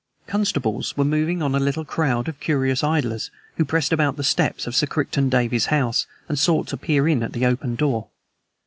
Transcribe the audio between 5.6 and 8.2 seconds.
house and sought to peer in at the open door.